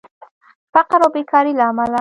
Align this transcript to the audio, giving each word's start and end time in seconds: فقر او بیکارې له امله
فقر 0.73 0.99
او 1.05 1.11
بیکارې 1.15 1.51
له 1.59 1.63
امله 1.71 1.89